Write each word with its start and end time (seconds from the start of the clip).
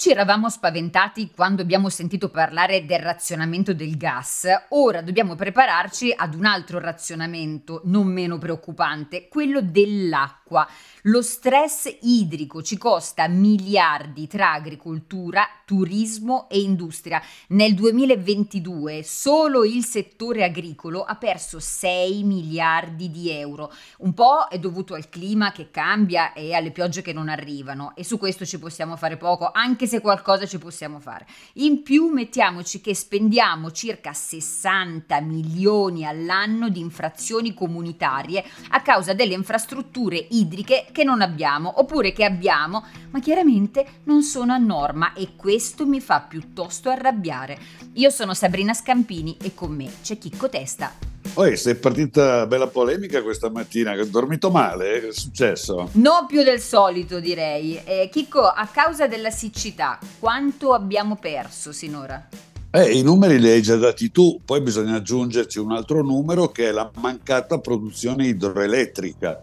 ci 0.00 0.08
eravamo 0.08 0.48
spaventati 0.48 1.30
quando 1.30 1.60
abbiamo 1.60 1.90
sentito 1.90 2.30
parlare 2.30 2.86
del 2.86 3.00
razionamento 3.00 3.74
del 3.74 3.98
gas, 3.98 4.46
ora 4.70 5.02
dobbiamo 5.02 5.34
prepararci 5.34 6.14
ad 6.16 6.32
un 6.32 6.46
altro 6.46 6.78
razionamento 6.78 7.82
non 7.84 8.06
meno 8.06 8.38
preoccupante, 8.38 9.28
quello 9.28 9.60
dell'acqua. 9.60 10.66
Lo 11.02 11.20
stress 11.20 11.98
idrico 12.00 12.62
ci 12.62 12.78
costa 12.78 13.28
miliardi 13.28 14.26
tra 14.26 14.52
agricoltura, 14.52 15.46
turismo 15.66 16.48
e 16.48 16.60
industria. 16.60 17.22
Nel 17.48 17.74
2022 17.74 19.02
solo 19.02 19.64
il 19.64 19.84
settore 19.84 20.44
agricolo 20.44 21.04
ha 21.04 21.16
perso 21.16 21.60
6 21.60 22.24
miliardi 22.24 23.10
di 23.10 23.30
euro. 23.30 23.70
Un 23.98 24.14
po' 24.14 24.46
è 24.48 24.58
dovuto 24.58 24.94
al 24.94 25.10
clima 25.10 25.52
che 25.52 25.70
cambia 25.70 26.32
e 26.32 26.54
alle 26.54 26.70
piogge 26.70 27.02
che 27.02 27.12
non 27.12 27.28
arrivano 27.28 27.92
e 27.94 28.02
su 28.02 28.18
questo 28.18 28.46
ci 28.46 28.58
possiamo 28.58 28.96
fare 28.96 29.18
poco, 29.18 29.50
anche 29.52 29.88
se 29.89 29.89
qualcosa 29.98 30.46
ci 30.46 30.58
possiamo 30.58 31.00
fare. 31.00 31.26
In 31.54 31.82
più 31.82 32.06
mettiamoci 32.06 32.80
che 32.80 32.94
spendiamo 32.94 33.72
circa 33.72 34.12
60 34.12 35.20
milioni 35.22 36.06
all'anno 36.06 36.68
di 36.68 36.78
infrazioni 36.78 37.52
comunitarie 37.52 38.44
a 38.68 38.82
causa 38.82 39.12
delle 39.12 39.34
infrastrutture 39.34 40.24
idriche 40.30 40.86
che 40.92 41.02
non 41.02 41.22
abbiamo 41.22 41.80
oppure 41.80 42.12
che 42.12 42.24
abbiamo 42.24 42.84
ma 43.10 43.18
chiaramente 43.18 44.02
non 44.04 44.22
sono 44.22 44.52
a 44.52 44.58
norma 44.58 45.14
e 45.14 45.30
questo 45.34 45.86
mi 45.86 46.00
fa 46.00 46.20
piuttosto 46.20 46.90
arrabbiare. 46.90 47.58
Io 47.94 48.10
sono 48.10 48.34
Sabrina 48.34 48.74
Scampini 48.74 49.36
e 49.42 49.54
con 49.54 49.74
me 49.74 49.90
c'è 50.02 50.16
Chicco 50.18 50.48
Testa. 50.48 51.19
Poi 51.32 51.56
sei 51.56 51.76
partita 51.76 52.46
bella 52.46 52.66
polemica 52.66 53.22
questa 53.22 53.50
mattina, 53.50 53.92
hai 53.92 54.10
dormito 54.10 54.50
male? 54.50 55.08
È 55.08 55.12
successo? 55.12 55.90
Non 55.92 56.26
più 56.26 56.42
del 56.42 56.60
solito 56.60 57.20
direi. 57.20 57.80
Eh, 57.84 58.08
Chicco, 58.10 58.40
a 58.42 58.66
causa 58.66 59.06
della 59.06 59.30
siccità, 59.30 59.98
quanto 60.18 60.72
abbiamo 60.72 61.16
perso 61.16 61.72
sinora? 61.72 62.28
Eh, 62.72 62.98
I 62.98 63.02
numeri 63.02 63.40
li 63.40 63.48
hai 63.48 63.62
già 63.62 63.76
dati 63.76 64.10
tu, 64.10 64.40
poi 64.44 64.60
bisogna 64.60 64.96
aggiungerci 64.96 65.58
un 65.58 65.72
altro 65.72 66.02
numero 66.02 66.48
che 66.48 66.68
è 66.68 66.72
la 66.72 66.88
mancata 67.00 67.58
produzione 67.58 68.26
idroelettrica 68.26 69.40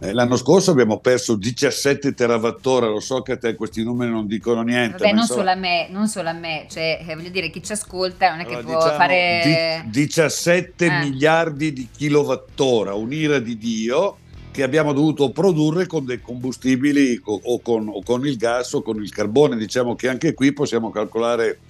l'anno 0.00 0.36
scorso 0.36 0.70
abbiamo 0.70 1.00
perso 1.00 1.34
17 1.34 2.14
terawattora, 2.14 2.86
lo 2.86 3.00
so 3.00 3.22
che 3.22 3.32
a 3.32 3.36
te 3.36 3.54
questi 3.54 3.82
numeri 3.82 4.10
non 4.10 4.26
dicono 4.26 4.62
niente. 4.62 4.98
Vabbè, 4.98 5.12
non, 5.12 5.26
so... 5.26 5.34
solo 5.34 5.50
a 5.50 5.54
me, 5.54 5.88
non 5.90 6.08
solo 6.08 6.28
a 6.28 6.32
me, 6.32 6.66
cioè 6.70 7.04
eh, 7.06 7.14
voglio 7.14 7.30
dire 7.30 7.50
chi 7.50 7.62
ci 7.62 7.72
ascolta 7.72 8.30
non 8.30 8.40
è 8.40 8.42
allora, 8.44 8.58
che 8.58 8.64
può 8.64 8.76
diciamo, 8.76 8.96
fare... 8.96 9.82
Di, 9.84 9.90
17 9.90 10.84
eh. 10.84 10.98
miliardi 11.00 11.72
di 11.72 11.88
kilowattora, 11.94 12.94
un'ira 12.94 13.38
di 13.38 13.58
Dio 13.58 14.18
che 14.50 14.62
abbiamo 14.64 14.92
dovuto 14.92 15.30
produrre 15.30 15.86
con 15.86 16.04
dei 16.04 16.20
combustibili 16.20 17.20
o 17.24 17.60
con, 17.60 17.88
o 17.88 18.02
con 18.02 18.26
il 18.26 18.36
gas 18.36 18.72
o 18.72 18.82
con 18.82 19.00
il 19.00 19.10
carbone. 19.10 19.56
Diciamo 19.56 19.94
che 19.94 20.08
anche 20.08 20.34
qui 20.34 20.52
possiamo 20.52 20.90
calcolare 20.90 21.60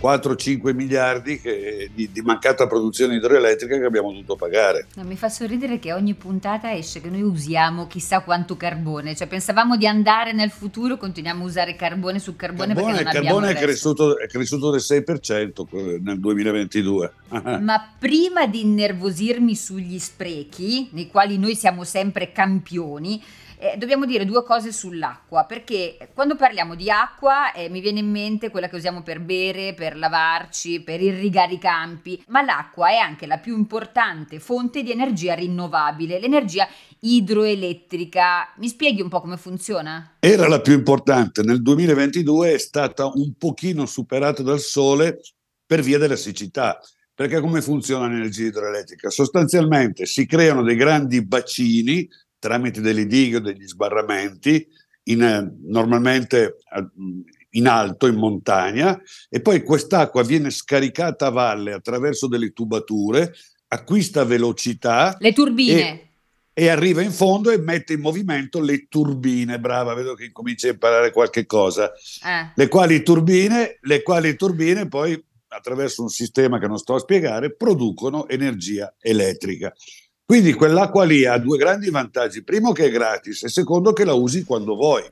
4-5 0.00 0.74
miliardi 0.74 1.40
che, 1.40 1.90
di, 1.94 2.10
di, 2.12 2.20
mancata 2.20 2.66
produzione 2.66 3.16
idroelettrica 3.16 3.78
che 3.78 3.84
abbiamo 3.84 4.10
dovuto 4.10 4.36
pagare. 4.36 4.86
No, 4.94 5.04
mi 5.04 5.16
fa 5.16 5.28
sorridere 5.28 5.78
che 5.78 5.92
ogni 5.92 6.14
puntata 6.14 6.72
esce 6.72 7.00
che 7.00 7.08
noi 7.08 7.22
usiamo 7.22 7.86
chissà 7.86 8.20
quanto 8.20 8.56
carbone, 8.56 9.14
cioè 9.16 9.26
pensavamo 9.26 9.76
di 9.76 9.86
andare 9.86 10.32
nel 10.32 10.50
futuro, 10.50 10.96
continuiamo 10.96 11.44
a 11.44 11.46
usare 11.46 11.76
carbone 11.76 12.18
su 12.18 12.36
carbone, 12.36 12.74
carbone 12.74 12.92
perché 12.92 13.04
non 13.04 13.14
il 13.14 13.20
carbone 13.20 13.50
è 13.52 13.54
cresciuto, 13.54 14.18
è 14.18 14.26
cresciuto, 14.26 14.70
del 14.70 14.80
6% 14.80 16.02
nel 16.02 16.20
2022. 16.20 17.12
Ma 17.60 17.92
prima 17.98 18.46
di 18.46 18.62
innervosirmi 18.62 19.54
sugli 19.54 19.98
sprechi, 19.98 20.88
nei 20.92 21.08
quali 21.08 21.38
noi 21.38 21.54
siamo 21.54 21.84
sempre 21.84 22.32
campioni, 22.32 23.22
eh, 23.58 23.76
dobbiamo 23.76 24.04
dire 24.04 24.24
due 24.24 24.42
cose 24.44 24.72
sull'acqua, 24.72 25.44
perché 25.44 25.96
quando 26.14 26.36
parliamo 26.36 26.74
di 26.74 26.90
acqua 26.90 27.52
eh, 27.52 27.68
mi 27.68 27.80
viene 27.80 28.00
in 28.00 28.10
mente 28.10 28.50
quella 28.50 28.68
che 28.68 28.76
usiamo 28.76 29.02
per 29.02 29.20
bere, 29.20 29.74
per 29.74 29.96
lavarci, 29.96 30.80
per 30.80 31.00
irrigare 31.00 31.54
i 31.54 31.58
campi, 31.58 32.22
ma 32.28 32.42
l'acqua 32.42 32.90
è 32.90 32.96
anche 32.96 33.26
la 33.26 33.38
più 33.38 33.56
importante 33.56 34.40
fonte 34.40 34.82
di 34.82 34.90
energia 34.90 35.34
rinnovabile, 35.34 36.18
l'energia 36.18 36.68
idroelettrica. 37.00 38.54
Mi 38.58 38.68
spieghi 38.68 39.00
un 39.00 39.08
po' 39.08 39.20
come 39.20 39.36
funziona? 39.36 40.16
Era 40.20 40.48
la 40.48 40.60
più 40.60 40.74
importante, 40.74 41.42
nel 41.42 41.62
2022 41.62 42.54
è 42.54 42.58
stata 42.58 43.06
un 43.06 43.34
pochino 43.38 43.86
superata 43.86 44.42
dal 44.42 44.60
sole 44.60 45.20
per 45.64 45.80
via 45.80 45.98
della 45.98 46.16
siccità. 46.16 46.78
Perché 47.14 47.40
come 47.40 47.62
funziona 47.62 48.08
l'energia 48.08 48.44
idroelettrica? 48.44 49.08
Sostanzialmente 49.08 50.04
si 50.04 50.26
creano 50.26 50.62
dei 50.62 50.76
grandi 50.76 51.24
bacini 51.24 52.06
tramite 52.38 52.80
delle 52.80 53.06
dighe 53.06 53.36
o 53.36 53.40
degli 53.40 53.66
sbarramenti, 53.66 54.66
in, 55.04 55.22
eh, 55.22 55.54
normalmente 55.64 56.56
in 57.50 57.66
alto, 57.68 58.06
in 58.06 58.16
montagna, 58.16 59.00
e 59.28 59.40
poi 59.40 59.62
quest'acqua 59.62 60.22
viene 60.22 60.50
scaricata 60.50 61.26
a 61.26 61.30
valle 61.30 61.72
attraverso 61.72 62.26
delle 62.26 62.52
tubature, 62.52 63.34
acquista 63.68 64.24
velocità. 64.24 65.16
Le 65.18 65.32
turbine. 65.32 65.80
E, 65.80 66.06
e 66.52 66.68
arriva 66.68 67.02
in 67.02 67.12
fondo 67.12 67.50
e 67.50 67.58
mette 67.58 67.94
in 67.94 68.00
movimento 68.00 68.60
le 68.60 68.86
turbine. 68.88 69.58
Brava, 69.58 69.94
vedo 69.94 70.14
che 70.14 70.24
incomincia 70.24 70.68
a 70.68 70.72
imparare 70.72 71.12
qualche 71.12 71.46
cosa. 71.46 71.92
Eh. 71.92 72.52
Le, 72.54 72.68
quali 72.68 73.02
turbine, 73.02 73.78
le 73.80 74.02
quali 74.02 74.36
turbine 74.36 74.88
poi 74.88 75.22
attraverso 75.48 76.02
un 76.02 76.08
sistema 76.08 76.58
che 76.58 76.66
non 76.66 76.78
sto 76.78 76.94
a 76.94 76.98
spiegare 76.98 77.54
producono 77.54 78.28
energia 78.28 78.94
elettrica. 79.00 79.72
Quindi 80.26 80.54
quell'acqua 80.54 81.04
lì 81.04 81.24
ha 81.24 81.38
due 81.38 81.56
grandi 81.56 81.88
vantaggi. 81.88 82.42
Primo 82.42 82.72
che 82.72 82.86
è 82.86 82.90
gratis 82.90 83.44
e 83.44 83.48
secondo 83.48 83.92
che 83.92 84.04
la 84.04 84.14
usi 84.14 84.42
quando 84.44 84.74
vuoi. 84.74 85.04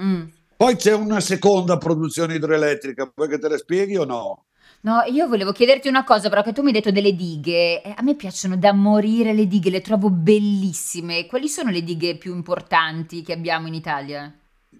Mm. 0.00 0.22
Poi 0.56 0.76
c'è 0.76 0.94
una 0.94 1.18
seconda 1.18 1.76
produzione 1.76 2.36
idroelettrica, 2.36 3.10
vuoi 3.12 3.28
che 3.28 3.40
te 3.40 3.48
la 3.48 3.56
spieghi 3.56 3.96
o 3.96 4.04
no? 4.04 4.44
No, 4.82 5.02
io 5.10 5.26
volevo 5.26 5.50
chiederti 5.50 5.88
una 5.88 6.04
cosa, 6.04 6.28
però 6.28 6.42
che 6.42 6.52
tu 6.52 6.60
mi 6.60 6.68
hai 6.68 6.74
detto 6.74 6.92
delle 6.92 7.16
dighe. 7.16 7.82
Eh, 7.82 7.94
a 7.96 8.02
me 8.02 8.14
piacciono 8.14 8.56
da 8.56 8.72
morire 8.72 9.32
le 9.32 9.48
dighe, 9.48 9.70
le 9.70 9.80
trovo 9.80 10.08
bellissime. 10.08 11.26
Quali 11.26 11.48
sono 11.48 11.70
le 11.70 11.82
dighe 11.82 12.16
più 12.16 12.32
importanti 12.32 13.22
che 13.22 13.32
abbiamo 13.32 13.66
in 13.66 13.74
Italia? 13.74 14.32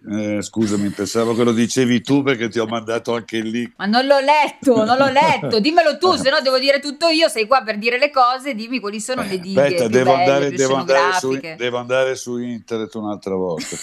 Eh, 0.08 0.40
scusami, 0.40 0.88
pensavo 0.88 1.34
che 1.34 1.44
lo 1.44 1.52
dicevi 1.52 2.00
tu 2.00 2.22
perché 2.22 2.48
ti 2.48 2.58
ho 2.58 2.66
mandato 2.66 3.14
anche 3.14 3.40
lì. 3.40 3.70
Ma 3.76 3.84
non 3.84 4.06
l'ho 4.06 4.18
letto, 4.18 4.84
non 4.84 4.96
l'ho 4.96 5.10
letto. 5.10 5.60
Dimmelo 5.60 5.98
tu, 5.98 6.14
se 6.18 6.30
no 6.30 6.40
devo 6.40 6.58
dire 6.58 6.80
tutto 6.80 7.08
io. 7.08 7.28
Sei 7.28 7.46
qua 7.46 7.62
per 7.62 7.76
dire 7.76 7.98
le 7.98 8.10
cose, 8.10 8.54
dimmi 8.54 8.80
quali 8.80 8.98
sono 8.98 9.22
le 9.22 9.38
dighe. 9.38 9.60
Aspetta, 9.60 9.88
devo, 9.88 10.12
belle, 10.12 10.22
andare, 10.22 10.50
devo, 10.52 10.74
andare 10.76 11.12
su, 11.18 11.38
devo, 11.38 11.76
andare, 11.76 12.16
su, 12.16 12.38
internet 12.38 12.94
un'altra 12.94 13.34
volta. 13.34 13.76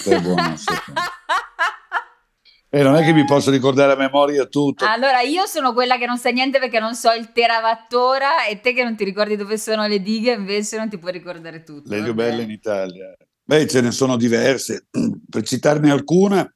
E 2.70 2.80
eh, 2.80 2.84
non 2.84 2.96
è 2.96 3.04
che 3.04 3.14
mi 3.14 3.24
posso 3.24 3.52
ricordare 3.52 3.92
a 3.92 3.96
memoria 3.96 4.46
tutto. 4.46 4.86
Allora, 4.86 5.22
io 5.22 5.46
sono 5.46 5.72
quella 5.74 5.98
che 5.98 6.08
non 6.08 6.18
sa 6.18 6.32
niente 6.32 6.58
perché 6.58 6.80
non 6.80 6.96
so 6.96 7.12
il 7.12 7.32
terawattora 7.32 8.48
e 8.48 8.60
te 8.60 8.74
che 8.74 8.84
non 8.84 8.96
ti 8.96 9.04
ricordi 9.04 9.36
dove 9.36 9.60
sono 9.60 9.86
le 9.86 10.02
dighe 10.02 10.32
invece 10.32 10.78
non 10.78 10.90
ti 10.90 10.98
puoi 10.98 11.12
ricordare 11.12 11.62
tutto. 11.62 11.94
Le 11.94 12.02
più 12.02 12.16
belle 12.16 12.42
in 12.42 12.50
Italia. 12.50 13.16
Beh, 13.50 13.66
ce 13.66 13.80
ne 13.80 13.92
sono 13.92 14.18
diverse. 14.18 14.88
Per 15.30 15.42
citarne 15.44 15.90
alcuna, 15.90 16.52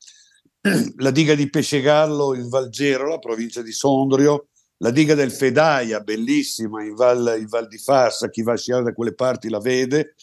la 0.97 1.11
diga 1.11 1.35
di 1.35 1.49
Pescegallo 1.49 2.35
in 2.35 2.49
Val 2.49 2.67
Gerola, 2.67 3.17
provincia 3.17 3.61
di 3.61 3.71
Sondrio, 3.71 4.49
la 4.79 4.91
diga 4.91 5.15
del 5.15 5.31
Fedaia, 5.31 6.01
bellissima, 6.01 6.83
in 6.83 6.93
Val, 6.93 7.37
in 7.39 7.47
Val 7.47 7.69
di 7.69 7.77
Fassa, 7.77 8.29
chi 8.29 8.41
va 8.41 8.53
a 8.53 8.57
sciare 8.57 8.83
da 8.83 8.91
quelle 8.91 9.13
parti 9.13 9.47
la 9.47 9.59
vede, 9.59 10.15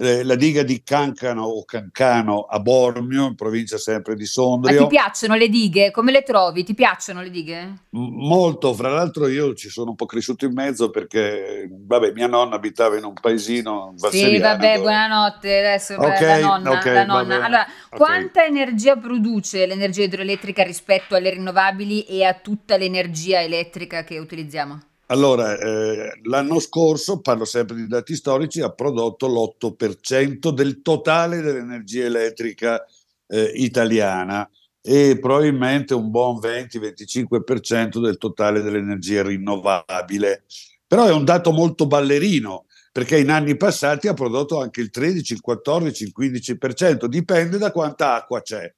eh, 0.00 0.22
la 0.22 0.36
diga 0.36 0.62
di 0.62 0.82
Cancano 0.84 1.42
o 1.42 1.64
Cancano 1.64 2.42
a 2.42 2.60
Bormio, 2.60 3.26
in 3.26 3.34
provincia 3.34 3.78
sempre 3.78 4.14
di 4.14 4.26
Sondrio. 4.26 4.82
Ma 4.82 4.86
ti 4.86 4.94
piacciono 4.94 5.34
le 5.34 5.48
dighe? 5.48 5.90
Come 5.90 6.12
le 6.12 6.22
trovi? 6.22 6.62
Ti 6.62 6.72
piacciono 6.74 7.20
le 7.20 7.30
dighe? 7.30 7.62
M- 7.90 8.26
molto, 8.28 8.72
fra 8.74 8.90
l'altro 8.90 9.26
io 9.26 9.54
ci 9.54 9.68
sono 9.68 9.90
un 9.90 9.96
po' 9.96 10.06
cresciuto 10.06 10.44
in 10.44 10.52
mezzo 10.52 10.90
perché, 10.90 11.68
vabbè, 11.68 12.12
mia 12.12 12.28
nonna 12.28 12.54
abitava 12.54 12.96
in 12.96 13.04
un 13.04 13.14
paesino 13.14 13.94
Sì, 13.96 14.38
vabbè, 14.38 14.74
dove... 14.74 14.80
buonanotte, 14.82 15.58
adesso 15.58 15.94
okay, 15.94 16.40
la 16.42 16.46
nonna. 16.46 16.70
Okay, 16.70 16.94
la 16.94 17.04
nonna. 17.04 17.44
Allora, 17.44 17.66
okay. 17.86 17.98
quanta 17.98 18.44
energia 18.44 18.96
produce 18.96 19.66
l'energia 19.66 20.04
idroelettrica 20.04 20.62
rispetto 20.62 21.16
alle 21.16 21.30
rinnovabili 21.30 22.04
e 22.04 22.24
a 22.24 22.34
tutta 22.34 22.76
l'energia 22.76 23.42
elettrica 23.42 24.04
che 24.04 24.18
utilizziamo? 24.18 24.80
Allora, 25.10 25.56
eh, 25.58 26.20
l'anno 26.24 26.60
scorso, 26.60 27.20
parlo 27.20 27.46
sempre 27.46 27.76
di 27.76 27.86
dati 27.86 28.14
storici, 28.14 28.60
ha 28.60 28.70
prodotto 28.70 29.26
l'8% 29.26 30.50
del 30.50 30.82
totale 30.82 31.40
dell'energia 31.40 32.04
elettrica 32.04 32.84
eh, 33.26 33.52
italiana 33.54 34.48
e 34.82 35.18
probabilmente 35.18 35.94
un 35.94 36.10
buon 36.10 36.38
20-25% 36.38 38.00
del 38.00 38.18
totale 38.18 38.60
dell'energia 38.60 39.22
rinnovabile. 39.22 40.44
Però 40.86 41.06
è 41.06 41.12
un 41.12 41.24
dato 41.24 41.52
molto 41.52 41.86
ballerino, 41.86 42.66
perché 42.92 43.18
in 43.18 43.30
anni 43.30 43.56
passati 43.56 44.08
ha 44.08 44.14
prodotto 44.14 44.60
anche 44.60 44.82
il 44.82 44.90
13, 44.90 45.32
il 45.32 45.40
14, 45.40 46.04
il 46.04 46.12
15%, 46.18 47.06
dipende 47.06 47.56
da 47.56 47.72
quanta 47.72 48.14
acqua 48.14 48.42
c'è. 48.42 48.74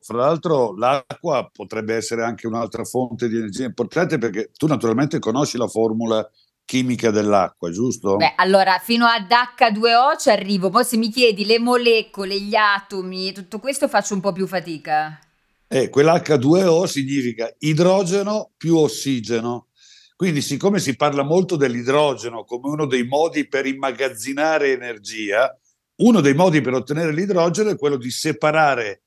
Fra 0.00 0.18
l'altro 0.18 0.74
l'acqua 0.76 1.50
potrebbe 1.52 1.94
essere 1.94 2.22
anche 2.22 2.46
un'altra 2.46 2.84
fonte 2.84 3.28
di 3.28 3.36
energia 3.36 3.64
importante 3.64 4.18
perché 4.18 4.50
tu 4.56 4.66
naturalmente 4.66 5.18
conosci 5.18 5.58
la 5.58 5.66
formula 5.66 6.28
chimica 6.64 7.10
dell'acqua, 7.10 7.70
giusto? 7.70 8.16
Beh, 8.16 8.34
allora 8.36 8.78
fino 8.78 9.06
ad 9.06 9.26
H2O 9.26 10.18
ci 10.20 10.28
arrivo, 10.28 10.68
poi 10.68 10.84
se 10.84 10.98
mi 10.98 11.08
chiedi 11.10 11.46
le 11.46 11.58
molecole, 11.58 12.38
gli 12.38 12.54
atomi, 12.54 13.32
tutto 13.32 13.58
questo 13.58 13.88
faccio 13.88 14.12
un 14.12 14.20
po' 14.20 14.32
più 14.32 14.46
fatica. 14.46 15.18
Eh, 15.66 15.88
quell'H2O 15.88 16.84
significa 16.84 17.50
idrogeno 17.58 18.52
più 18.56 18.76
ossigeno. 18.76 19.68
Quindi, 20.14 20.42
siccome 20.42 20.78
si 20.78 20.96
parla 20.96 21.22
molto 21.22 21.56
dell'idrogeno 21.56 22.44
come 22.44 22.68
uno 22.68 22.86
dei 22.86 23.06
modi 23.06 23.46
per 23.46 23.66
immagazzinare 23.66 24.72
energia, 24.72 25.56
uno 25.96 26.20
dei 26.20 26.34
modi 26.34 26.60
per 26.60 26.74
ottenere 26.74 27.12
l'idrogeno 27.12 27.70
è 27.70 27.76
quello 27.76 27.96
di 27.96 28.10
separare 28.10 29.04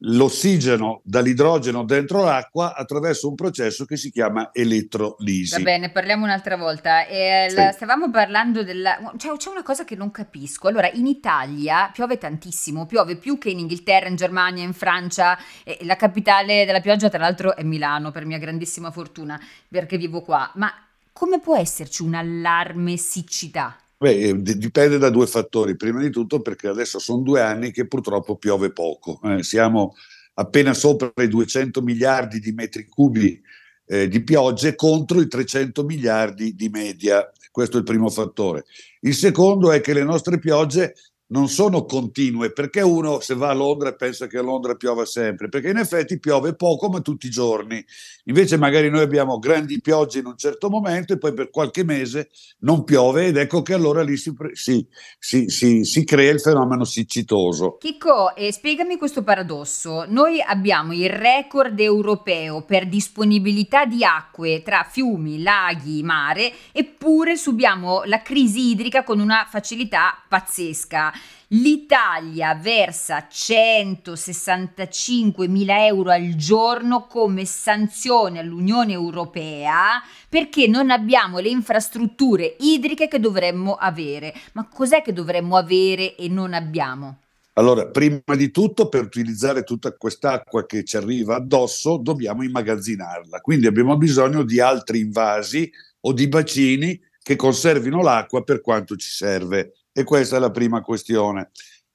l'ossigeno 0.00 1.00
dall'idrogeno 1.04 1.84
dentro 1.84 2.22
l'acqua 2.22 2.74
attraverso 2.74 3.28
un 3.28 3.34
processo 3.34 3.84
che 3.84 3.96
si 3.96 4.10
chiama 4.10 4.50
elettrolisi. 4.52 5.56
Va 5.56 5.62
bene, 5.62 5.90
parliamo 5.90 6.24
un'altra 6.24 6.56
volta. 6.56 7.06
Eh, 7.06 7.46
sì. 7.48 7.56
la, 7.56 7.72
stavamo 7.72 8.10
parlando 8.10 8.62
della... 8.62 8.98
Cioè, 9.16 9.36
c'è 9.36 9.50
una 9.50 9.62
cosa 9.62 9.84
che 9.84 9.96
non 9.96 10.10
capisco. 10.10 10.68
Allora, 10.68 10.90
in 10.90 11.06
Italia 11.06 11.90
piove 11.92 12.18
tantissimo, 12.18 12.86
piove 12.86 13.16
più 13.16 13.38
che 13.38 13.50
in 13.50 13.58
Inghilterra, 13.58 14.08
in 14.08 14.16
Germania, 14.16 14.64
in 14.64 14.72
Francia. 14.72 15.38
Eh, 15.64 15.78
la 15.82 15.96
capitale 15.96 16.64
della 16.64 16.80
pioggia, 16.80 17.08
tra 17.08 17.18
l'altro, 17.18 17.54
è 17.54 17.62
Milano, 17.62 18.10
per 18.10 18.24
mia 18.24 18.38
grandissima 18.38 18.90
fortuna, 18.90 19.40
perché 19.68 19.98
vivo 19.98 20.22
qua. 20.22 20.50
Ma 20.54 20.72
come 21.12 21.40
può 21.40 21.56
esserci 21.56 22.02
un 22.02 22.14
allarme 22.14 22.96
siccità? 22.96 23.76
Beh, 24.02 24.40
dipende 24.40 24.96
da 24.96 25.10
due 25.10 25.26
fattori. 25.26 25.76
Prima 25.76 26.00
di 26.00 26.08
tutto 26.08 26.40
perché 26.40 26.68
adesso 26.68 26.98
sono 26.98 27.20
due 27.20 27.42
anni 27.42 27.70
che 27.70 27.86
purtroppo 27.86 28.36
piove 28.36 28.72
poco. 28.72 29.20
Eh, 29.22 29.42
siamo 29.42 29.94
appena 30.34 30.72
sopra 30.72 31.12
i 31.22 31.28
200 31.28 31.82
miliardi 31.82 32.40
di 32.40 32.52
metri 32.52 32.86
cubi 32.86 33.38
eh, 33.84 34.08
di 34.08 34.22
piogge 34.22 34.74
contro 34.74 35.20
i 35.20 35.28
300 35.28 35.84
miliardi 35.84 36.54
di 36.54 36.70
media. 36.70 37.30
Questo 37.50 37.76
è 37.76 37.80
il 37.80 37.84
primo 37.84 38.08
fattore. 38.08 38.64
Il 39.00 39.14
secondo 39.14 39.70
è 39.70 39.82
che 39.82 39.92
le 39.92 40.02
nostre 40.04 40.38
piogge 40.38 40.94
non 41.30 41.48
sono 41.48 41.84
continue, 41.84 42.52
perché 42.52 42.80
uno 42.80 43.20
se 43.20 43.34
va 43.34 43.50
a 43.50 43.54
Londra 43.54 43.92
pensa 43.94 44.26
che 44.26 44.38
a 44.38 44.42
Londra 44.42 44.74
piova 44.74 45.04
sempre, 45.04 45.48
perché 45.48 45.70
in 45.70 45.76
effetti 45.76 46.18
piove 46.18 46.54
poco 46.54 46.88
ma 46.88 47.00
tutti 47.00 47.26
i 47.26 47.30
giorni. 47.30 47.84
Invece 48.24 48.56
magari 48.56 48.90
noi 48.90 49.02
abbiamo 49.02 49.38
grandi 49.38 49.80
piogge 49.80 50.20
in 50.20 50.26
un 50.26 50.36
certo 50.36 50.68
momento 50.68 51.12
e 51.12 51.18
poi 51.18 51.32
per 51.32 51.50
qualche 51.50 51.84
mese 51.84 52.30
non 52.60 52.84
piove 52.84 53.26
ed 53.26 53.36
ecco 53.36 53.62
che 53.62 53.74
allora 53.74 54.02
lì 54.02 54.16
si, 54.16 54.34
si, 54.52 54.86
si, 55.18 55.84
si 55.84 56.04
crea 56.04 56.32
il 56.32 56.40
fenomeno 56.40 56.84
siccitoso. 56.84 57.76
Chicco, 57.78 58.34
eh, 58.34 58.52
spiegami 58.52 58.96
questo 58.96 59.22
paradosso. 59.22 60.04
Noi 60.08 60.40
abbiamo 60.40 60.92
il 60.92 61.10
record 61.10 61.78
europeo 61.78 62.62
per 62.62 62.88
disponibilità 62.88 63.84
di 63.84 64.04
acque 64.04 64.62
tra 64.62 64.86
fiumi, 64.88 65.42
laghi, 65.42 66.02
mare, 66.02 66.52
eppure 66.72 67.36
subiamo 67.36 68.02
la 68.04 68.20
crisi 68.22 68.70
idrica 68.70 69.04
con 69.04 69.20
una 69.20 69.46
facilità 69.48 70.22
pazzesca. 70.28 71.12
L'Italia 71.52 72.54
versa 72.54 73.26
165 73.28 75.48
mila 75.48 75.84
euro 75.84 76.12
al 76.12 76.36
giorno 76.36 77.08
come 77.08 77.44
sanzione 77.44 78.38
all'Unione 78.38 78.92
Europea 78.92 80.00
perché 80.28 80.68
non 80.68 80.90
abbiamo 80.90 81.40
le 81.40 81.48
infrastrutture 81.48 82.54
idriche 82.60 83.08
che 83.08 83.18
dovremmo 83.18 83.74
avere. 83.74 84.32
Ma 84.52 84.68
cos'è 84.72 85.02
che 85.02 85.12
dovremmo 85.12 85.56
avere 85.56 86.14
e 86.14 86.28
non 86.28 86.54
abbiamo? 86.54 87.18
Allora, 87.54 87.88
prima 87.88 88.36
di 88.36 88.52
tutto, 88.52 88.88
per 88.88 89.02
utilizzare 89.02 89.64
tutta 89.64 89.92
quest'acqua 89.96 90.64
che 90.66 90.84
ci 90.84 90.96
arriva 90.96 91.34
addosso, 91.34 91.96
dobbiamo 91.96 92.44
immagazzinarla. 92.44 93.40
Quindi 93.40 93.66
abbiamo 93.66 93.96
bisogno 93.96 94.44
di 94.44 94.60
altri 94.60 95.00
invasi 95.00 95.68
o 96.02 96.12
di 96.12 96.28
bacini 96.28 96.96
che 97.20 97.34
conservino 97.34 98.02
l'acqua 98.02 98.44
per 98.44 98.60
quanto 98.60 98.94
ci 98.94 99.10
serve. 99.10 99.72
E 100.00 100.04
questa 100.04 100.36
è 100.36 100.38
la 100.38 100.50
prima 100.50 100.80
questione. 100.80 101.50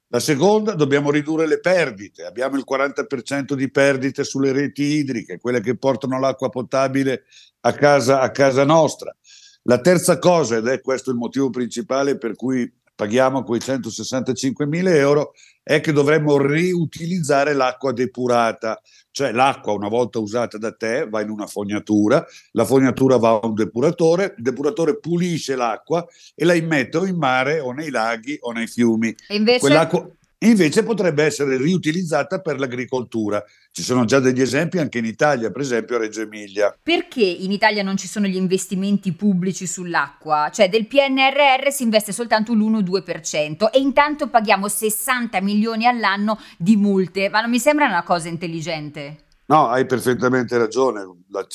La 0.10 0.20
seconda, 0.20 0.76
dobbiamo 0.76 1.10
ridurre 1.10 1.48
le 1.48 1.60
perdite. 1.60 2.24
Abbiamo 2.24 2.56
il 2.56 2.64
40% 2.70 3.54
di 3.54 3.72
perdite 3.72 4.24
sulle 4.24 4.52
reti 4.52 4.84
idriche, 4.84 5.40
quelle 5.40 5.60
che 5.60 5.76
portano 5.76 6.20
l'acqua 6.20 6.50
potabile 6.50 7.24
a 7.62 7.74
casa, 7.74 8.22
a 8.22 8.30
casa 8.30 8.64
nostra. 8.64 9.16
La 9.64 9.82
terza 9.82 10.20
cosa, 10.20 10.58
ed 10.58 10.68
è 10.68 10.82
questo 10.82 11.10
il 11.10 11.18
motivo 11.18 11.50
principale 11.50 12.20
per 12.20 12.36
cui 12.36 12.72
paghiamo 12.94 13.44
quei 13.44 13.60
165 13.60 14.68
mila 14.68 14.94
euro 14.94 15.34
è 15.68 15.82
che 15.82 15.92
dovremmo 15.92 16.38
riutilizzare 16.38 17.54
l'acqua 17.54 17.92
depurata, 17.92 18.80
cioè 19.10 19.32
l'acqua 19.32 19.74
una 19.74 19.88
volta 19.88 20.20
usata 20.20 20.60
da 20.60 20.72
te 20.72 21.08
va 21.10 21.22
in 21.22 21.32
una 21.32 21.48
fognatura, 21.48 22.24
la 22.52 22.66
fognatura 22.66 23.18
va 23.18 23.40
a 23.42 23.48
un 23.48 23.56
depuratore, 23.56 24.36
il 24.38 24.44
depuratore 24.44 25.00
pulisce 25.00 25.56
l'acqua 25.56 26.06
e 26.36 26.46
la 26.46 26.54
immette 26.54 26.98
o 26.98 27.08
in 27.08 27.18
mare 27.18 27.60
o 27.60 27.72
nei 27.72 27.90
laghi 27.90 28.38
o 28.42 28.52
nei 28.52 28.68
fiumi. 28.68 29.16
E 29.28 29.36
invece... 29.36 29.58
Quell'acqua 29.58 30.08
invece 30.40 30.84
potrebbe 30.84 31.24
essere 31.24 31.58
riutilizzata 31.58 32.40
per 32.40 32.60
l'agricoltura. 32.60 33.44
Ci 33.72 33.82
sono 33.82 34.06
già 34.06 34.20
degli 34.20 34.42
esempi 34.42 34.78
anche 34.78 35.00
in 35.00 35.06
Italia, 35.06 35.52
per 35.52 35.62
esempio 35.62 35.96
a 35.96 36.00
Reggio 36.00 36.22
Emilia. 36.22 36.78
Perché 36.82 37.24
in 37.24 37.52
Italia 37.52 37.84
non 37.84 37.98
ci 37.98 38.08
sono 38.08 38.28
gli 38.28 38.36
investimenti 38.36 39.14
pubblici 39.14 39.68
sull'acqua? 39.68 40.50
Cioè 40.52 40.70
del 40.70 40.88
PNRR 40.88 41.72
si 41.72 41.84
investe 41.84 42.12
soltanto 42.12 42.54
l'1-2% 42.54 43.70
e 43.72 43.80
intanto 43.80 44.28
paghiamo 44.30 44.68
60 44.68 45.42
milioni 45.42 45.86
all'anno 45.86 46.40
di 46.58 46.76
multe, 46.78 47.30
ma 47.30 47.42
non 47.42 47.50
mi 47.50 47.60
sembra 47.60 47.86
una 47.86 48.04
cosa 48.04 48.28
intelligente. 48.28 49.25
No, 49.48 49.68
hai 49.68 49.86
perfettamente 49.86 50.58
ragione. 50.58 51.02
La, 51.30 51.46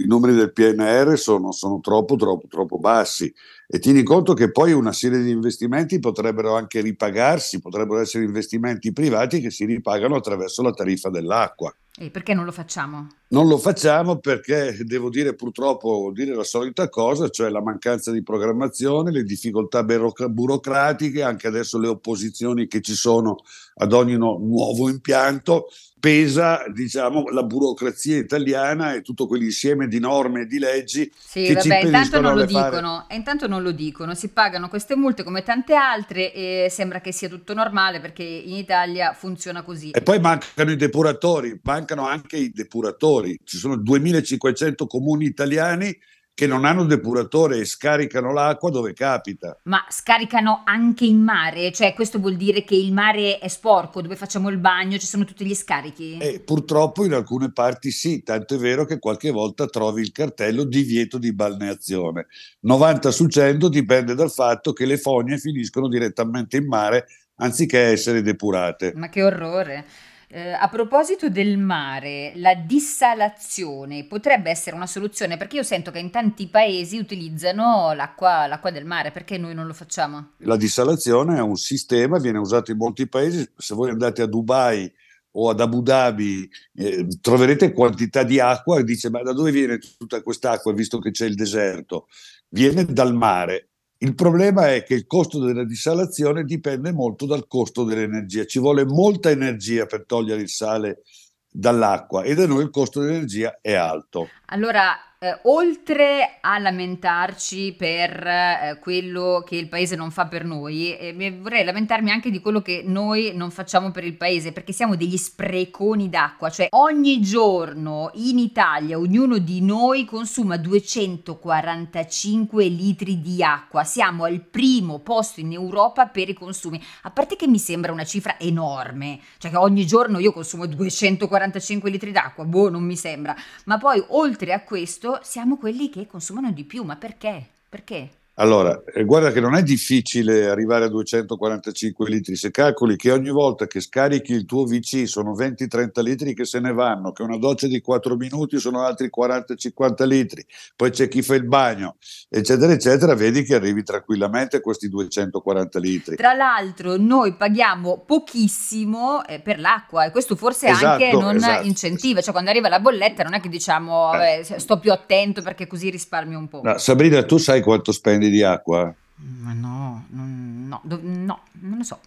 I 0.00 0.06
numeri 0.06 0.34
del 0.34 0.52
PNR 0.52 1.16
sono, 1.18 1.50
sono, 1.52 1.80
troppo, 1.80 2.16
troppo, 2.16 2.46
troppo 2.46 2.78
bassi. 2.78 3.32
E 3.66 3.78
tieni 3.78 4.02
conto 4.02 4.34
che 4.34 4.50
poi 4.50 4.72
una 4.72 4.92
serie 4.92 5.22
di 5.22 5.30
investimenti 5.30 5.98
potrebbero 5.98 6.54
anche 6.56 6.80
ripagarsi, 6.80 7.60
potrebbero 7.60 8.00
essere 8.00 8.24
investimenti 8.24 8.92
privati 8.92 9.40
che 9.40 9.50
si 9.50 9.64
ripagano 9.64 10.16
attraverso 10.16 10.62
la 10.62 10.72
tariffa 10.72 11.08
dell'acqua. 11.08 11.74
E 11.96 12.10
perché 12.10 12.34
non 12.34 12.44
lo 12.44 12.52
facciamo? 12.52 13.08
Non 13.30 13.46
lo 13.46 13.58
facciamo 13.58 14.20
perché 14.20 14.74
devo 14.84 15.10
dire 15.10 15.34
purtroppo 15.34 16.10
dire 16.14 16.34
la 16.34 16.44
solita 16.44 16.88
cosa, 16.88 17.28
cioè 17.28 17.50
la 17.50 17.60
mancanza 17.60 18.10
di 18.10 18.22
programmazione, 18.22 19.10
le 19.10 19.22
difficoltà 19.22 19.84
burocratiche, 19.84 21.22
anche 21.22 21.46
adesso 21.46 21.78
le 21.78 21.88
opposizioni 21.88 22.66
che 22.66 22.80
ci 22.80 22.94
sono 22.94 23.36
ad 23.74 23.92
ogni 23.92 24.16
no- 24.16 24.38
nuovo 24.40 24.88
impianto, 24.88 25.66
pesa 25.98 26.62
diciamo, 26.72 27.28
la 27.30 27.42
burocrazia 27.42 28.16
italiana 28.16 28.94
e 28.94 29.02
tutto 29.02 29.26
quell'insieme 29.26 29.88
di 29.88 29.98
norme 29.98 30.42
e 30.42 30.46
di 30.46 30.58
leggi 30.58 31.10
sì, 31.16 31.42
che 31.42 31.54
vabbè, 31.54 31.80
ci 31.80 31.86
intanto 31.86 32.20
non 32.20 32.36
lo 32.36 32.46
fare. 32.46 32.70
dicono, 32.70 33.06
intanto 33.10 33.46
non 33.48 33.62
lo 33.62 33.72
dicono, 33.72 34.14
si 34.14 34.28
pagano 34.28 34.68
queste 34.68 34.96
multe 34.96 35.24
come 35.24 35.42
tante 35.42 35.74
altre 35.74 36.32
e 36.32 36.68
sembra 36.70 37.00
che 37.00 37.12
sia 37.12 37.28
tutto 37.28 37.52
normale 37.52 38.00
perché 38.00 38.22
in 38.22 38.54
Italia 38.54 39.12
funziona 39.12 39.62
così. 39.62 39.90
E 39.90 40.00
poi 40.00 40.20
mancano 40.20 40.70
i 40.70 40.76
depuratori, 40.76 41.58
mancano 41.64 42.06
anche 42.06 42.36
i 42.36 42.50
depuratori, 42.50 43.17
ci 43.44 43.56
sono 43.56 43.76
2500 43.76 44.86
comuni 44.86 45.26
italiani 45.26 45.96
che 46.38 46.46
non 46.46 46.64
hanno 46.64 46.84
depuratore 46.84 47.58
e 47.58 47.64
scaricano 47.64 48.32
l'acqua 48.32 48.70
dove 48.70 48.92
capita. 48.92 49.58
Ma 49.64 49.84
scaricano 49.88 50.62
anche 50.64 51.04
in 51.04 51.20
mare? 51.20 51.72
Cioè 51.72 51.94
questo 51.94 52.20
vuol 52.20 52.36
dire 52.36 52.62
che 52.62 52.76
il 52.76 52.92
mare 52.92 53.40
è 53.40 53.48
sporco, 53.48 54.00
dove 54.00 54.14
facciamo 54.14 54.48
il 54.48 54.58
bagno, 54.58 54.98
ci 54.98 55.06
sono 55.06 55.24
tutti 55.24 55.44
gli 55.44 55.54
scarichi? 55.56 56.16
Eh, 56.18 56.38
purtroppo 56.38 57.04
in 57.04 57.14
alcune 57.14 57.50
parti 57.50 57.90
sì, 57.90 58.22
tanto 58.22 58.54
è 58.54 58.58
vero 58.58 58.84
che 58.84 59.00
qualche 59.00 59.32
volta 59.32 59.66
trovi 59.66 60.00
il 60.00 60.12
cartello 60.12 60.62
divieto 60.62 61.18
di 61.18 61.34
balneazione. 61.34 62.28
90 62.60 63.10
su 63.10 63.26
100 63.26 63.68
dipende 63.68 64.14
dal 64.14 64.30
fatto 64.30 64.72
che 64.72 64.86
le 64.86 64.96
fogne 64.96 65.38
finiscono 65.38 65.88
direttamente 65.88 66.56
in 66.56 66.68
mare 66.68 67.06
anziché 67.38 67.80
essere 67.80 68.22
depurate. 68.22 68.92
Ma 68.94 69.08
che 69.08 69.24
orrore! 69.24 69.84
Eh, 70.30 70.52
a 70.52 70.68
proposito 70.68 71.30
del 71.30 71.56
mare, 71.56 72.32
la 72.36 72.54
dissalazione 72.54 74.04
potrebbe 74.04 74.50
essere 74.50 74.76
una 74.76 74.86
soluzione 74.86 75.38
perché 75.38 75.56
io 75.56 75.62
sento 75.62 75.90
che 75.90 76.00
in 76.00 76.10
tanti 76.10 76.48
paesi 76.48 76.98
utilizzano 76.98 77.94
l'acqua, 77.94 78.46
l'acqua 78.46 78.70
del 78.70 78.84
mare, 78.84 79.10
perché 79.10 79.38
noi 79.38 79.54
non 79.54 79.66
lo 79.66 79.72
facciamo? 79.72 80.32
La 80.38 80.56
dissalazione 80.56 81.38
è 81.38 81.40
un 81.40 81.56
sistema, 81.56 82.18
viene 82.18 82.36
usato 82.36 82.70
in 82.70 82.76
molti 82.76 83.08
paesi, 83.08 83.48
se 83.56 83.74
voi 83.74 83.88
andate 83.88 84.20
a 84.20 84.26
Dubai 84.26 84.92
o 85.32 85.48
ad 85.48 85.60
Abu 85.60 85.80
Dhabi 85.80 86.46
eh, 86.74 87.06
troverete 87.22 87.72
quantità 87.72 88.22
di 88.22 88.38
acqua 88.38 88.78
e 88.78 88.84
dice 88.84 89.08
ma 89.08 89.22
da 89.22 89.32
dove 89.32 89.50
viene 89.50 89.78
tutta 89.96 90.20
quest'acqua 90.22 90.74
visto 90.74 90.98
che 90.98 91.10
c'è 91.10 91.24
il 91.24 91.36
deserto? 91.36 92.06
Viene 92.48 92.84
dal 92.84 93.14
mare 93.14 93.68
il 94.00 94.14
problema 94.14 94.72
è 94.72 94.84
che 94.84 94.94
il 94.94 95.06
costo 95.06 95.40
della 95.40 95.64
dissalazione 95.64 96.44
dipende 96.44 96.92
molto 96.92 97.26
dal 97.26 97.46
costo 97.48 97.84
dell'energia. 97.84 98.44
Ci 98.44 98.60
vuole 98.60 98.84
molta 98.84 99.30
energia 99.30 99.86
per 99.86 100.04
togliere 100.06 100.40
il 100.40 100.48
sale 100.48 101.02
dall'acqua 101.50 102.22
e 102.22 102.34
da 102.34 102.46
noi 102.46 102.62
il 102.62 102.70
costo 102.70 103.00
dell'energia 103.00 103.58
è 103.60 103.74
alto. 103.74 104.28
Allora 104.50 105.08
eh, 105.20 105.36
oltre 105.46 106.38
a 106.40 106.60
lamentarci 106.60 107.74
per 107.76 108.24
eh, 108.24 108.78
quello 108.80 109.42
che 109.44 109.56
il 109.56 109.68
paese 109.68 109.96
non 109.96 110.12
fa 110.12 110.26
per 110.26 110.44
noi, 110.44 110.96
eh, 110.96 111.36
vorrei 111.40 111.64
lamentarmi 111.64 112.12
anche 112.12 112.30
di 112.30 112.38
quello 112.38 112.62
che 112.62 112.84
noi 112.86 113.32
non 113.34 113.50
facciamo 113.50 113.90
per 113.90 114.04
il 114.04 114.16
paese, 114.16 114.52
perché 114.52 114.72
siamo 114.72 114.94
degli 114.94 115.16
spreconi 115.16 116.08
d'acqua, 116.08 116.50
cioè 116.50 116.68
ogni 116.70 117.20
giorno 117.20 118.12
in 118.14 118.38
Italia 118.38 118.96
ognuno 118.96 119.38
di 119.38 119.60
noi 119.60 120.04
consuma 120.04 120.56
245 120.56 122.64
litri 122.66 123.20
di 123.20 123.42
acqua, 123.42 123.82
siamo 123.82 124.22
al 124.22 124.40
primo 124.40 125.00
posto 125.00 125.40
in 125.40 125.50
Europa 125.50 126.06
per 126.06 126.28
i 126.28 126.34
consumi, 126.34 126.80
a 127.02 127.10
parte 127.10 127.34
che 127.34 127.48
mi 127.48 127.58
sembra 127.58 127.90
una 127.90 128.04
cifra 128.04 128.38
enorme, 128.38 129.18
cioè 129.38 129.50
che 129.50 129.56
ogni 129.56 129.84
giorno 129.84 130.20
io 130.20 130.32
consumo 130.32 130.66
245 130.66 131.90
litri 131.90 132.12
d'acqua, 132.12 132.44
boh, 132.44 132.70
non 132.70 132.84
mi 132.84 132.94
sembra, 132.94 133.34
ma 133.64 133.78
poi 133.78 134.00
oltre 134.10 134.37
a 134.52 134.62
questo 134.62 135.20
siamo 135.22 135.56
quelli 135.56 135.90
che 135.90 136.06
consumano 136.06 136.50
di 136.52 136.64
più, 136.64 136.82
ma 136.84 136.96
perché? 136.96 137.46
Perché? 137.68 138.17
Allora, 138.40 138.84
eh, 138.94 139.04
guarda 139.04 139.32
che 139.32 139.40
non 139.40 139.56
è 139.56 139.64
difficile 139.64 140.48
arrivare 140.48 140.84
a 140.84 140.88
245 140.88 142.08
litri, 142.08 142.36
se 142.36 142.52
calcoli 142.52 142.94
che 142.94 143.10
ogni 143.10 143.30
volta 143.30 143.66
che 143.66 143.80
scarichi 143.80 144.32
il 144.32 144.44
tuo 144.44 144.64
VC 144.64 145.08
sono 145.08 145.34
20-30 145.34 146.02
litri 146.02 146.34
che 146.34 146.44
se 146.44 146.60
ne 146.60 146.72
vanno, 146.72 147.10
che 147.10 147.22
una 147.22 147.36
doccia 147.36 147.66
di 147.66 147.80
4 147.80 148.14
minuti 148.14 148.60
sono 148.60 148.82
altri 148.82 149.10
40-50 149.14 150.06
litri, 150.06 150.46
poi 150.76 150.90
c'è 150.90 151.08
chi 151.08 151.20
fa 151.22 151.34
il 151.34 151.46
bagno, 151.46 151.96
eccetera, 152.28 152.72
eccetera, 152.72 153.14
vedi 153.14 153.42
che 153.42 153.56
arrivi 153.56 153.82
tranquillamente 153.82 154.58
a 154.58 154.60
questi 154.60 154.88
240 154.88 155.78
litri. 155.80 156.14
Tra 156.14 156.32
l'altro 156.32 156.96
noi 156.96 157.34
paghiamo 157.34 158.04
pochissimo 158.06 159.24
eh, 159.26 159.40
per 159.40 159.58
l'acqua 159.58 160.04
e 160.04 160.12
questo 160.12 160.36
forse 160.36 160.68
esatto, 160.68 161.02
anche 161.02 161.10
non 161.10 161.36
esatto. 161.36 161.66
incentiva, 161.66 162.20
cioè 162.20 162.30
quando 162.30 162.50
arriva 162.50 162.68
la 162.68 162.78
bolletta 162.78 163.24
non 163.24 163.34
è 163.34 163.40
che 163.40 163.48
diciamo 163.48 164.12
eh. 164.14 164.44
sto 164.44 164.78
più 164.78 164.92
attento 164.92 165.42
perché 165.42 165.66
così 165.66 165.90
risparmio 165.90 166.38
un 166.38 166.46
po'. 166.46 166.60
No, 166.62 166.78
Sabrina, 166.78 167.24
tu 167.24 167.36
sai 167.38 167.62
quanto 167.62 167.90
spendi 167.90 168.26
di 168.30 168.42
acqua? 168.42 168.94
Ma 169.16 169.52
no, 169.52 170.06
non, 170.10 170.66
no, 170.68 170.80
no, 170.82 171.40
non 171.52 171.78
lo 171.78 171.84
so. 171.84 171.98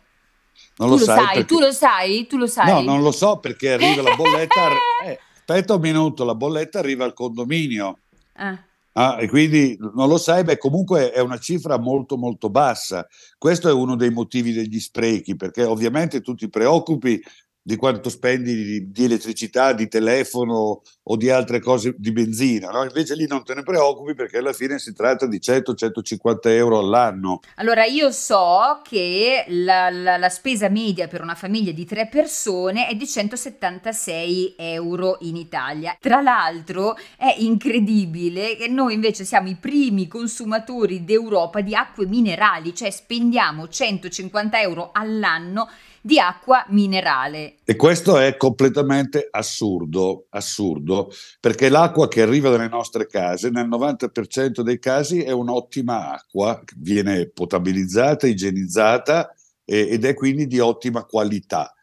Non 0.78 0.90
tu 0.90 0.98
lo, 0.98 1.04
sai, 1.04 1.26
sai 1.26 1.46
tu 1.46 1.60
lo 1.60 1.72
sai, 1.72 2.28
tu 2.28 2.38
lo 2.38 2.48
sai. 2.48 2.86
No, 2.86 2.94
non 2.94 3.02
lo 3.02 3.12
so 3.12 3.38
perché 3.38 3.74
arriva 3.74 4.02
la 4.02 4.16
bolletta. 4.16 4.70
eh, 5.06 5.20
aspetta 5.36 5.76
un 5.76 5.82
minuto, 5.82 6.24
la 6.24 6.36
bolletta 6.36 6.80
arriva 6.80 7.04
al 7.04 7.14
condominio. 7.14 8.00
Eh. 8.38 8.70
Ah, 8.94 9.22
e 9.22 9.30
quindi 9.30 9.78
non 9.94 10.10
lo 10.10 10.18
sai, 10.18 10.44
beh, 10.44 10.58
comunque 10.58 11.12
è 11.12 11.20
una 11.22 11.38
cifra 11.38 11.78
molto 11.78 12.18
molto 12.18 12.50
bassa. 12.50 13.08
Questo 13.38 13.70
è 13.70 13.74
uno 13.74 13.96
dei 13.96 14.10
motivi 14.10 14.52
degli 14.52 14.80
sprechi, 14.80 15.36
perché 15.36 15.64
ovviamente 15.64 16.22
tu 16.22 16.36
ti 16.36 16.50
preoccupi 16.50 17.22
di 17.64 17.76
quanto 17.76 18.10
spendi 18.10 18.56
di, 18.56 18.92
di, 18.92 19.04
elettricità, 19.04 19.74
di 19.74 19.88
telefono 19.88 20.82
o 21.04 21.16
di 21.16 21.30
altre 21.30 21.60
cose 21.60 21.94
di 21.98 22.12
benzina, 22.12 22.70
no? 22.70 22.84
invece 22.84 23.16
lì 23.16 23.28
non 23.28 23.44
te 23.44 23.54
ne 23.54 23.62
preoccupi 23.64 24.16
perché 24.16 24.40
alla 24.40 24.54
fine 24.54 24.80
si 24.80 24.94
tratta 24.94 25.28
di 25.28 25.38
100-150 25.38 26.40
euro 26.46 26.80
all'anno. 26.80 27.40
Allora 27.56 27.86
io 27.86 28.12
so 28.12 28.82
che 28.84 29.46
la, 29.50 29.90
la, 29.90 30.18
la, 30.18 30.30
spesa 30.30 30.70
media 30.70 31.08
per 31.08 31.22
una 31.22 31.36
famiglia 31.36 31.72
di 31.72 31.86
tre 31.86 32.08
persone 32.08 32.88
è 32.88 32.96
di 32.96 33.08
176 33.08 34.56
euro 34.58 35.18
in 35.22 35.36
Italia. 35.36 35.96
Tra 36.00 36.22
l'altro 36.22 36.96
è 37.16 37.36
incredibile 37.38 38.56
che 38.56 38.68
noi 38.68 38.94
invece 38.94 39.24
siamo 39.24 39.50
i 39.50 39.56
primi 39.56 40.08
consumatori 40.08 41.04
d'Europa 41.04 41.62
di 41.62 41.76
acque 41.76 42.08
minerali, 42.08 42.74
cioè 42.74 42.90
spendiamo 42.90 43.68
150 43.68 44.62
euro 44.62 44.90
all'anno 44.94 45.68
di 46.02 46.20
acqua 46.20 46.66
minerale. 46.70 47.58
E 47.64 47.76
questo 47.76 48.18
è 48.18 48.36
completamente 48.38 49.28
assurdo, 49.30 50.26
assurdo, 50.30 51.12
perché 51.40 51.70
l'acqua 51.70 52.08
che 52.08 52.22
arriva 52.22 52.50
dalle 52.50 52.68
nostre 52.68 53.08
case 53.08 53.50
nel 53.50 53.68
90% 53.68 54.62
dei 54.62 54.80
casi 54.80 55.22
è 55.22 55.32
un'ottima 55.32 56.14
acqua, 56.14 56.60
viene 56.78 57.30
potabilizzata, 57.30 58.28
igienizzata 58.28 59.34
ed 59.64 60.04
è 60.04 60.14
quindi 60.14 60.48
di 60.48 60.60
ottima 60.60 61.06
qualità. 61.06 61.74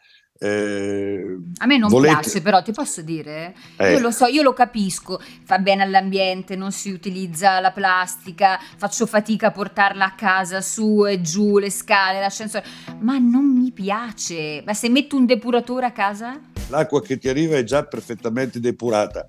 Eh, 0.41 1.37
a 1.57 1.67
me 1.67 1.79
non 1.79 1.89
volete... 1.89 2.15
piace, 2.15 2.41
però 2.43 2.63
ti 2.63 2.71
posso 2.71 3.03
dire, 3.03 3.55
eh. 3.77 3.93
io 3.93 3.99
lo 3.99 4.13
so, 4.13 4.27
io 4.27 4.43
lo 4.43 4.53
capisco, 4.53 5.21
fa 5.45 5.59
bene 5.59 5.83
all'ambiente, 5.83 6.55
non 6.55 6.71
si 6.71 6.93
utilizza 6.93 7.59
la 7.59 7.73
plastica, 7.73 8.59
faccio 8.77 9.07
fatica 9.07 9.49
a 9.49 9.51
portarla 9.51 10.05
a 10.05 10.15
casa 10.15 10.61
su 10.61 11.05
e 11.07 11.21
giù 11.21 11.59
le 11.59 11.71
scale, 11.71 12.21
l'ascensore, 12.21 12.65
ma 13.01 13.19
non 13.19 13.47
mi 13.47 13.73
piace. 13.73 14.63
Ma 14.65 14.75
se 14.75 14.89
metto 14.89 15.17
un 15.17 15.27
depuratore 15.27 15.87
a 15.87 15.93
casa? 15.93 16.39
L'acqua 16.69 17.03
che 17.03 17.19
ti 17.19 17.29
arriva 17.29 17.57
è 17.57 17.65
già 17.65 17.83
perfettamente 17.85 18.61
depurata 18.61 19.27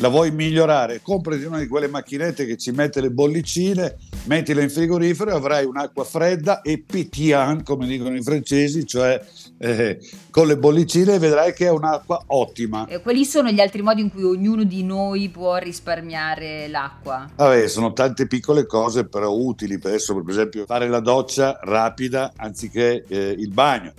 la 0.00 0.08
vuoi 0.08 0.30
migliorare, 0.30 1.00
comprati 1.00 1.44
una 1.44 1.58
di 1.58 1.66
quelle 1.66 1.88
macchinette 1.88 2.44
che 2.44 2.56
ci 2.58 2.70
mette 2.70 3.00
le 3.00 3.10
bollicine, 3.10 3.96
mettila 4.26 4.62
in 4.62 4.70
frigorifero 4.70 5.30
e 5.30 5.34
avrai 5.34 5.64
un'acqua 5.64 6.04
fredda 6.04 6.60
e 6.62 6.82
pétillant, 6.84 7.62
come 7.62 7.86
dicono 7.86 8.16
i 8.16 8.22
francesi, 8.22 8.86
cioè 8.86 9.20
eh, 9.58 9.98
con 10.30 10.46
le 10.46 10.56
bollicine 10.56 11.18
vedrai 11.18 11.52
che 11.52 11.66
è 11.66 11.70
un'acqua 11.70 12.24
ottima. 12.26 12.86
E 12.86 13.00
quali 13.00 13.24
sono 13.24 13.50
gli 13.50 13.60
altri 13.60 13.82
modi 13.82 14.02
in 14.02 14.10
cui 14.10 14.24
ognuno 14.24 14.64
di 14.64 14.82
noi 14.82 15.28
può 15.28 15.56
risparmiare 15.56 16.68
l'acqua? 16.68 17.28
Vabbè, 17.34 17.68
sono 17.68 17.92
tante 17.92 18.26
piccole 18.26 18.66
cose 18.66 19.06
però 19.06 19.32
utili, 19.32 19.78
per, 19.78 19.92
adesso, 19.92 20.14
per 20.14 20.32
esempio 20.32 20.64
fare 20.66 20.88
la 20.88 21.00
doccia 21.00 21.58
rapida 21.62 22.32
anziché 22.36 23.04
eh, 23.08 23.34
il 23.38 23.50
bagno 23.50 23.92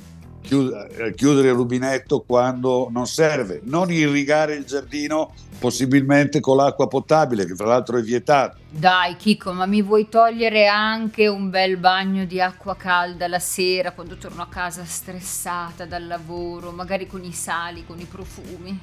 eh, 0.49 1.13
chiudere 1.13 1.49
il 1.49 1.55
rubinetto 1.55 2.21
quando 2.25 2.87
non 2.89 3.05
serve, 3.05 3.59
non 3.65 3.91
irrigare 3.91 4.55
il 4.55 4.63
giardino 4.63 5.33
possibilmente 5.59 6.39
con 6.39 6.57
l'acqua 6.57 6.87
potabile, 6.87 7.45
che 7.45 7.55
fra 7.55 7.67
l'altro 7.67 7.97
è 7.97 8.01
vietato. 8.01 8.57
Dai 8.69 9.15
Chico, 9.15 9.53
ma 9.53 9.65
mi 9.65 9.81
vuoi 9.81 10.07
togliere 10.09 10.67
anche 10.67 11.27
un 11.27 11.49
bel 11.49 11.77
bagno 11.77 12.25
di 12.25 12.39
acqua 12.39 12.75
calda 12.75 13.27
la 13.27 13.39
sera 13.39 13.91
quando 13.91 14.17
torno 14.17 14.41
a 14.41 14.47
casa 14.47 14.83
stressata 14.85 15.85
dal 15.85 16.05
lavoro, 16.05 16.71
magari 16.71 17.07
con 17.07 17.23
i 17.23 17.31
sali, 17.31 17.85
con 17.85 17.99
i 17.99 18.05
profumi? 18.05 18.79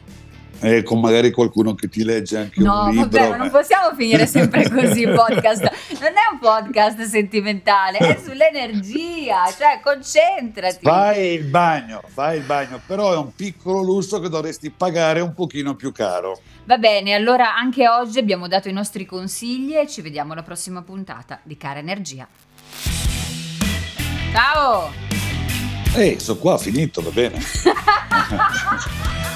Eh, 0.65 0.83
con 0.83 0.99
magari 0.99 1.31
qualcuno 1.31 1.75
che 1.75 1.89
ti 1.89 2.03
legge 2.05 2.39
anche 2.39 2.61
no, 2.63 2.85
un 2.85 2.91
libro. 2.91 3.05
No, 3.05 3.11
vabbè, 3.11 3.29
ma 3.29 3.37
non 3.37 3.51
possiamo 3.51 3.95
finire 3.95 4.27
sempre 4.27 4.69
così 4.71 5.03
il 5.03 5.13
podcast. 5.15 5.63
Non 6.01 6.13
è 6.13 6.33
un 6.33 6.39
podcast 6.41 7.03
sentimentale, 7.03 7.99
è 7.99 8.19
sull'energia, 8.25 9.45
cioè 9.57 9.81
concentrati. 9.83 10.79
Fai 10.81 11.35
il 11.35 11.45
bagno, 11.45 12.01
fai 12.07 12.39
il 12.39 12.45
bagno, 12.45 12.81
però 12.87 13.13
è 13.13 13.17
un 13.17 13.35
piccolo 13.35 13.83
lusso 13.83 14.21
che 14.21 14.31
dovresti 14.31 14.71
pagare 14.71 15.21
un 15.21 15.35
pochino 15.35 15.75
più 15.75 15.93
caro. 15.93 16.41
Va 16.65 16.79
bene, 16.79 17.13
allora 17.13 17.55
anche 17.55 17.87
oggi 17.87 18.19
abbiamo 18.19 18.49
dato 18.49 18.69
i 18.69 18.73
nostri 18.73 19.05
consigli 19.05 19.77
e 19.77 19.87
ci 19.87 20.01
vediamo 20.01 20.33
alla 20.33 20.43
prossima 20.43 20.81
puntata 20.83 21.41
di 21.43 21.59
Cara 21.59 21.79
Energia. 21.79 22.27
Ciao! 24.33 24.91
Ehi, 25.95 26.19
sono 26.19 26.39
qua, 26.39 26.59
finito, 26.59 27.03
va 27.03 27.11
bene. 27.11 27.39